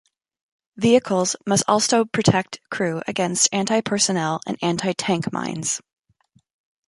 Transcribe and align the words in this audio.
Vehicles 0.77 1.35
must 1.45 1.63
also 1.67 2.05
protect 2.05 2.59
crew 2.71 3.03
against 3.07 3.47
anti-personnel 3.51 4.41
and 4.47 4.57
anti-tank 4.63 5.31
mines. 5.31 5.79